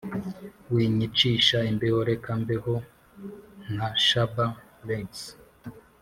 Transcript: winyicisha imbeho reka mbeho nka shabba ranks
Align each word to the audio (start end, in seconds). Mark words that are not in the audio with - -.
winyicisha 0.73 1.57
imbeho 1.71 1.99
reka 2.09 2.29
mbeho 2.41 2.73
nka 3.71 3.89
shabba 4.05 4.45
ranks 4.87 5.21